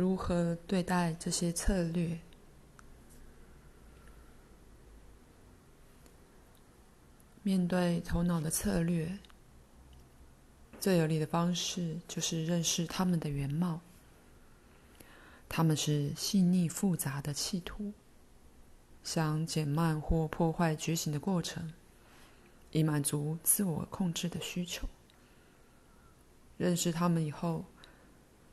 [0.00, 2.18] 如何对待这些策略？
[7.42, 9.18] 面对头脑的策略，
[10.80, 13.82] 最有利的方式就是认识他们的原貌。
[15.50, 17.92] 他们是细腻复杂的企图，
[19.04, 21.74] 想减慢或破坏觉醒的过程，
[22.72, 24.88] 以满足自我控制的需求。
[26.56, 27.66] 认识他们以后，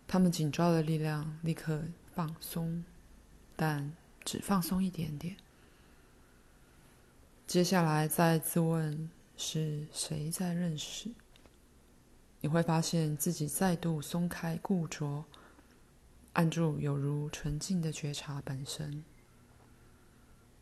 [0.08, 2.84] 他们紧抓的力量立刻放松，
[3.58, 3.92] 但
[4.24, 5.36] 只放松一点点。
[7.46, 11.12] 接下来再自问是谁在认识，
[12.40, 15.26] 你会发现自己再度松开固着，
[16.34, 19.04] 按住有如纯净的觉察本身。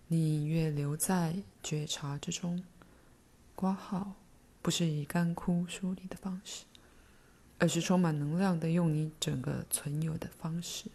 [0.08, 2.64] 你越留在觉察之中，
[3.56, 4.14] 挂号
[4.62, 6.66] 不是以干枯疏离的方式，
[7.60, 10.86] 而是充满能量的用你整个存有的方式。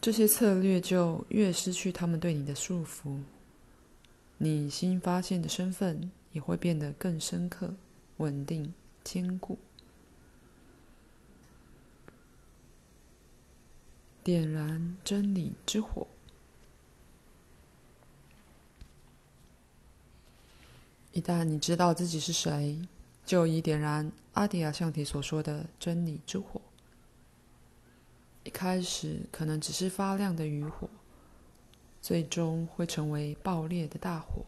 [0.00, 3.18] 这些策略就越失去他们对你的束缚，
[4.38, 7.74] 你新发现的身份也会变得更深刻、
[8.18, 9.58] 稳定、坚固。
[14.22, 16.06] 点燃真理之火。
[21.18, 22.80] 一旦你知道自己是谁，
[23.26, 26.60] 就以点燃阿底亚象体所说的真理之火。
[28.44, 30.88] 一开始可能只是发亮的余火，
[32.00, 34.44] 最终会成为爆裂的大火，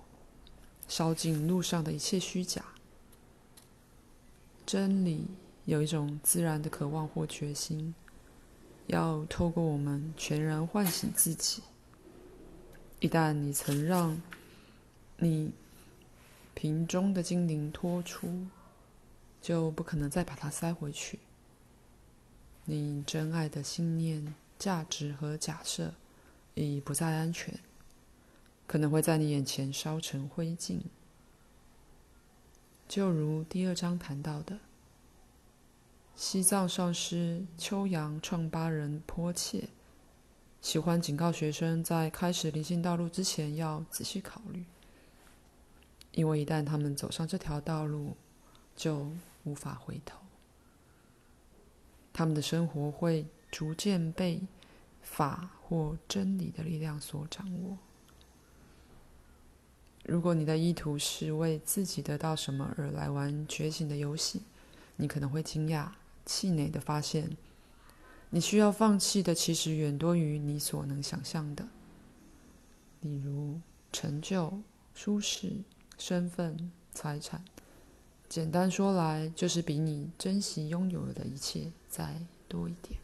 [0.86, 2.64] 烧尽路上的一切虚假。
[4.64, 5.26] 真理
[5.64, 7.92] 有一种自然的渴望或决心，
[8.86, 11.64] 要透过我们全然唤醒自己。
[13.00, 14.22] 一旦你曾让
[15.18, 15.50] 你
[16.60, 18.46] 瓶中的精灵脱出，
[19.40, 21.18] 就不可能再把它塞回去。
[22.66, 25.94] 你真爱的信念、价值和假设
[26.52, 27.58] 已不再安全，
[28.66, 30.82] 可能会在你眼前烧成灰烬。
[32.86, 34.58] 就如第二章谈到的，
[36.14, 39.66] 西藏上师秋阳创巴仁波切
[40.60, 44.62] 喜欢警告学生，在开始灵性道路之前要仔细考虑，
[46.12, 48.16] 因为一旦他们走上这条道路，
[48.74, 49.10] 就
[49.44, 50.18] 无法回头。
[52.12, 54.40] 他们的生活会逐渐被
[55.00, 57.78] 法或真理的力量所掌握。
[60.04, 64.42] 如果你的意图是为自己得到什么而来玩觉醒的游戏，
[64.96, 65.88] 你可能会惊讶、
[66.26, 67.36] 气馁地发现，
[68.30, 71.68] 你需要放弃的其实远多于你所能想象的。
[73.02, 73.60] 例如，
[73.92, 74.60] 成就、
[74.94, 75.62] 舒适、
[76.00, 77.44] 身份、财产。
[78.26, 82.16] 简单说来，就是比你珍惜拥有的一切再
[82.48, 82.98] 多一点。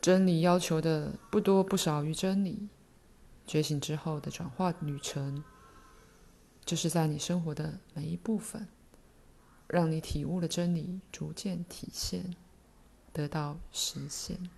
[0.00, 2.68] 真理要求的不多不少于真理。
[3.46, 5.44] 觉醒之后的转化旅程，
[6.64, 8.66] 就是在你生活的每一部分，
[9.68, 12.34] 让你体悟的真理逐渐体现，
[13.12, 14.50] 得到实现。